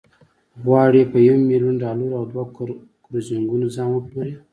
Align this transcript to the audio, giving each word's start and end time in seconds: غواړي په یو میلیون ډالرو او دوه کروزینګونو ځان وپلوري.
غواړي 0.65 1.01
په 1.11 1.17
یو 1.27 1.35
میلیون 1.49 1.75
ډالرو 1.83 2.17
او 2.19 2.23
دوه 2.31 2.45
کروزینګونو 3.05 3.67
ځان 3.75 3.89
وپلوري. 3.93 4.33